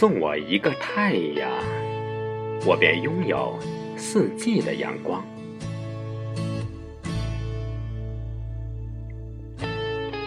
[0.00, 1.50] 送我一个太阳，
[2.64, 3.58] 我便拥有
[3.98, 5.22] 四季的阳光。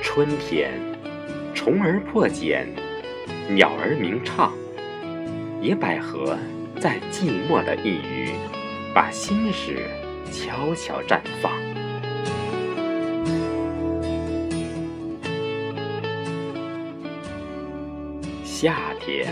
[0.00, 0.70] 春天，
[1.52, 2.68] 虫儿破茧，
[3.48, 4.52] 鸟儿鸣唱，
[5.60, 6.38] 野百合
[6.78, 8.34] 在寂寞的一隅，
[8.94, 9.82] 把心事
[10.30, 11.52] 悄悄绽放。
[18.44, 19.26] 夏天，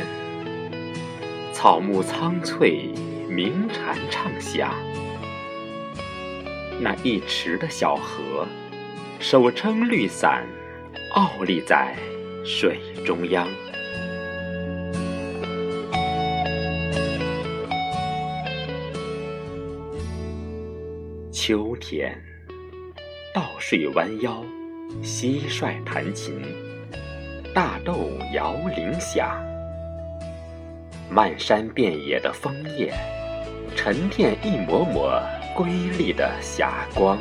[1.65, 2.91] 草木苍翠，
[3.27, 4.75] 鸣蝉唱响，
[6.79, 8.47] 那一池的小荷，
[9.19, 10.45] 手撑绿伞。
[11.15, 11.97] 傲立在
[12.45, 13.49] 水中央。
[21.33, 22.15] 秋天，
[23.35, 24.45] 稻穗弯腰，
[25.03, 26.43] 蟋蟀弹琴，
[27.55, 29.43] 大豆摇铃响。
[31.15, 32.93] 漫山遍野的枫叶，
[33.77, 35.23] 沉淀一抹抹
[35.55, 37.17] 瑰丽的霞光。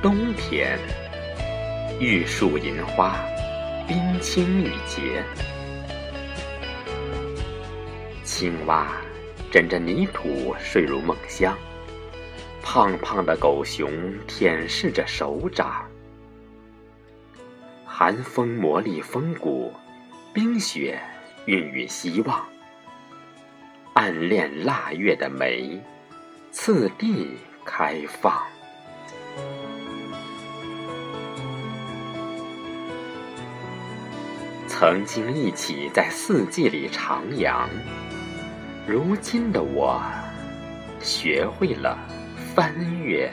[0.00, 0.78] 冬天，
[2.00, 3.22] 玉树银花，
[3.86, 5.22] 冰清玉洁。
[8.24, 8.90] 青蛙
[9.50, 11.54] 枕着泥土睡入梦乡，
[12.62, 13.90] 胖胖的狗熊
[14.26, 15.84] 舔舐着手掌。
[17.84, 19.72] 寒风磨砺风骨，
[20.32, 21.00] 冰雪
[21.46, 22.44] 孕育希望。
[23.94, 25.80] 暗恋腊月的梅，
[26.50, 28.40] 次第开放。
[34.66, 37.68] 曾经一起在四季里徜徉，
[38.86, 40.00] 如今的我，
[41.00, 41.98] 学会了
[42.54, 42.74] 翻
[43.04, 43.30] 越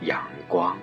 [0.00, 0.76] 阳光。